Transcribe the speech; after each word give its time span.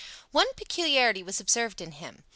One 0.31 0.51
peculiarity 0.55 1.21
was 1.21 1.39
observed 1.39 1.79
in 1.79 1.91
him. 1.91 2.23